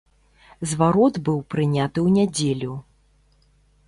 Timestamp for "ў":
2.07-2.21